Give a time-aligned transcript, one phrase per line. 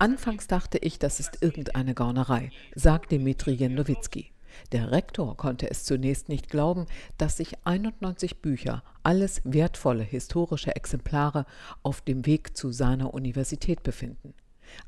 [0.00, 4.32] Anfangs dachte ich, das ist irgendeine Gaunerei, sagt Dmitri Jendowitski.
[4.72, 6.86] Der Rektor konnte es zunächst nicht glauben,
[7.18, 11.46] dass sich 91 Bücher, alles wertvolle historische Exemplare,
[11.84, 14.34] auf dem Weg zu seiner Universität befinden.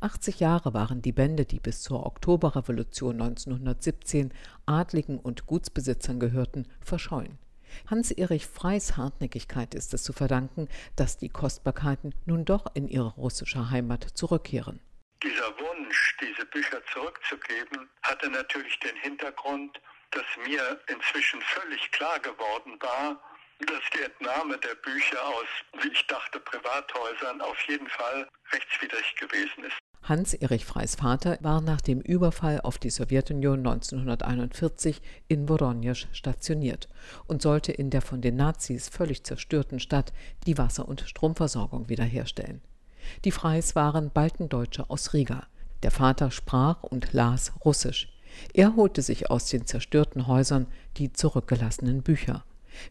[0.00, 4.32] 80 Jahre waren die Bände, die bis zur Oktoberrevolution 1917
[4.66, 7.38] Adligen und Gutsbesitzern gehörten, verschollen.
[7.88, 13.70] Hans-Erich Freys Hartnäckigkeit ist es zu verdanken, dass die Kostbarkeiten nun doch in ihre russische
[13.70, 14.80] Heimat zurückkehren.
[15.22, 19.80] Dieser Wunsch, diese Bücher zurückzugeben, hatte natürlich den Hintergrund,
[20.12, 23.20] dass mir inzwischen völlig klar geworden war,
[23.60, 25.46] dass die Entnahme der Bücher aus,
[25.82, 29.87] wie ich dachte, Privathäusern auf jeden Fall rechtswidrig gewesen ist.
[30.02, 36.88] Hans-Erich Freys Vater war nach dem Überfall auf die Sowjetunion 1941 in Voronezh stationiert
[37.26, 40.12] und sollte in der von den Nazis völlig zerstörten Stadt
[40.46, 42.62] die Wasser- und Stromversorgung wiederherstellen.
[43.24, 45.46] Die Freys waren Baltendeutsche aus Riga.
[45.82, 48.08] Der Vater sprach und las Russisch.
[48.54, 52.44] Er holte sich aus den zerstörten Häusern die zurückgelassenen Bücher.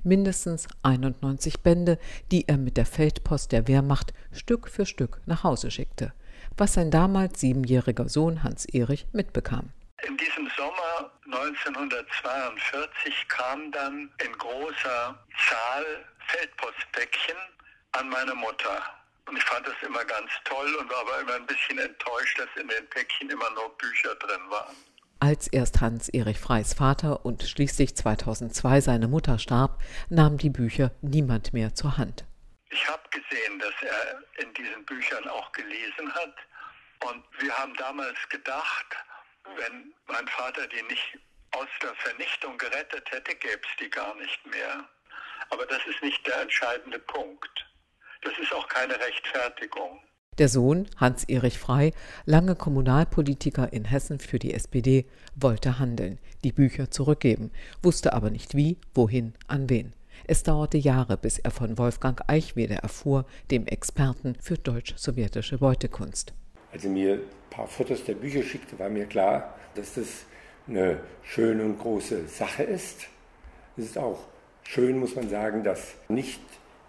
[0.03, 1.97] Mindestens 91 Bände,
[2.31, 6.13] die er mit der Feldpost der Wehrmacht Stück für Stück nach Hause schickte,
[6.57, 9.69] was sein damals siebenjähriger Sohn Hans-Erich mitbekam.
[10.07, 15.85] In diesem Sommer 1942 kam dann in großer Zahl
[16.27, 17.37] Feldpostpäckchen
[17.93, 18.81] an meine Mutter.
[19.27, 22.49] Und ich fand das immer ganz toll und war aber immer ein bisschen enttäuscht, dass
[22.61, 24.75] in den Päckchen immer nur Bücher drin waren.
[25.19, 31.53] Als erst Hans-Erich Freys Vater und schließlich 2002 seine Mutter starb, nahm die Bücher niemand
[31.53, 32.26] mehr zur Hand.
[32.69, 36.35] Ich habe gesehen, dass er in diesen Büchern auch gelesen hat.
[37.05, 38.95] Und wir haben damals gedacht,
[39.55, 41.17] wenn mein Vater die nicht
[41.51, 44.87] aus der Vernichtung gerettet hätte, gäbe es die gar nicht mehr.
[45.49, 47.65] Aber das ist nicht der entscheidende Punkt.
[48.21, 50.01] Das ist auch keine Rechtfertigung.
[50.37, 51.93] Der Sohn, Hans-Erich Frei,
[52.25, 57.51] lange Kommunalpolitiker in Hessen für die SPD, wollte handeln, die Bücher zurückgeben,
[57.81, 59.93] wusste aber nicht wie, wohin, an wen.
[60.29, 66.33] Es dauerte Jahre, bis er von Wolfgang Eichwede erfuhr, dem Experten für deutsch-sowjetische Beutekunst.
[66.73, 70.07] Als er mir ein paar Fotos der Bücher schickte, war mir klar, dass das
[70.67, 73.07] eine schöne und große Sache ist.
[73.77, 74.19] Es ist auch
[74.63, 76.41] schön, muss man sagen, dass nicht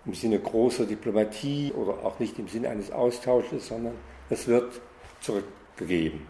[0.04, 3.94] im Sinne großer Diplomatie oder auch nicht im Sinne eines Austausches, sondern
[4.30, 4.80] es wird
[5.20, 6.26] zurückgegeben.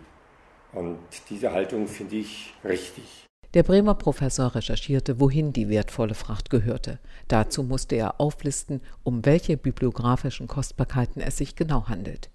[0.73, 0.99] Und
[1.31, 3.28] diese Haltung finde ich richtig.
[3.55, 6.99] Der Bremer Professor recherchierte, wohin die wertvolle Fracht gehörte.
[7.29, 12.29] Dazu musste er auflisten, um welche bibliografischen Kostbarkeiten es sich genau handelt.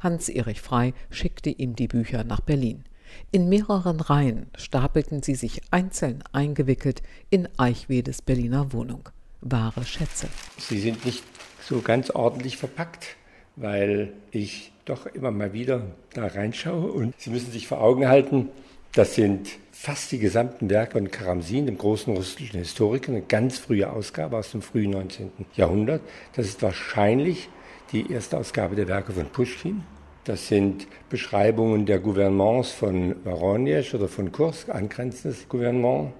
[0.00, 2.84] Hans-Erich Frey schickte ihm die Bücher nach Berlin.
[3.30, 9.10] In mehreren Reihen stapelten sie sich einzeln eingewickelt in Eichwedes Berliner Wohnung
[9.44, 10.28] wahre Schätze.
[10.58, 11.22] Sie sind nicht
[11.60, 13.16] so ganz ordentlich verpackt,
[13.56, 18.48] weil ich doch immer mal wieder da reinschaue und Sie müssen sich vor Augen halten,
[18.92, 23.90] das sind fast die gesamten Werke von Karamsin, dem großen russischen Historiker, eine ganz frühe
[23.90, 25.32] Ausgabe aus dem frühen 19.
[25.56, 26.00] Jahrhundert.
[26.36, 27.48] Das ist wahrscheinlich
[27.92, 29.82] die erste Ausgabe der Werke von Pushkin.
[30.22, 36.12] Das sind Beschreibungen der Gouvernements von Voronezh oder von Kursk, angrenzendes Gouvernement.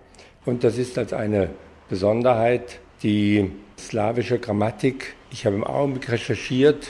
[0.44, 1.48] Und das ist als eine
[1.88, 5.14] Besonderheit die slawische Grammatik.
[5.30, 6.88] Ich habe im Augenblick recherchiert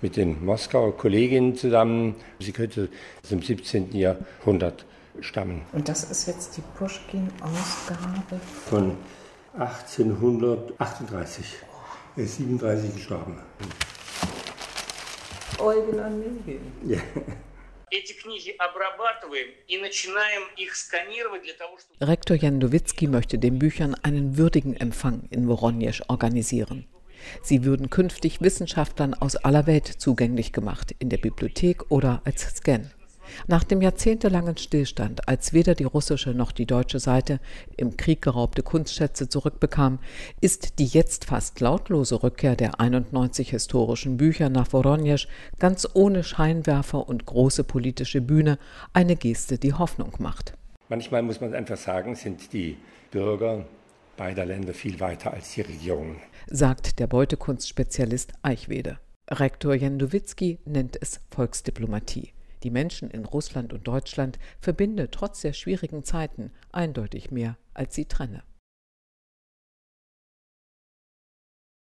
[0.00, 2.14] mit den Moskauer Kolleginnen zusammen.
[2.38, 2.88] Sie könnte
[3.22, 3.94] aus dem 17.
[3.94, 4.86] Jahrhundert
[5.20, 5.62] stammen.
[5.72, 8.40] Und das ist jetzt die Pushkin-Ausgabe?
[8.66, 8.96] Von
[9.58, 11.44] 1838.
[12.16, 13.38] Er ist 37 gestorben.
[15.58, 16.72] Eugen Onegin.
[16.86, 16.98] Ja.
[22.00, 26.86] Rektor Jandowitzki möchte den Büchern einen würdigen Empfang in Voronezh organisieren.
[27.42, 32.90] Sie würden künftig Wissenschaftlern aus aller Welt zugänglich gemacht, in der Bibliothek oder als Scan.
[33.46, 37.40] Nach dem jahrzehntelangen Stillstand, als weder die russische noch die deutsche Seite
[37.76, 39.98] im Krieg geraubte Kunstschätze zurückbekam,
[40.40, 45.26] ist die jetzt fast lautlose Rückkehr der 91 historischen Bücher nach Voronezh
[45.58, 48.58] ganz ohne Scheinwerfer und große politische Bühne
[48.92, 50.54] eine Geste, die Hoffnung macht.
[50.88, 52.76] Manchmal muss man einfach sagen, sind die
[53.10, 53.64] Bürger
[54.16, 56.16] beider Länder viel weiter als die Regierungen,
[56.48, 58.98] sagt der Beutekunstspezialist Eichwede.
[59.30, 62.32] Rektor Jendowitzki nennt es Volksdiplomatie
[62.62, 68.06] die Menschen in Russland und Deutschland verbinde trotz der schwierigen Zeiten eindeutig mehr, als sie
[68.06, 68.42] trenne.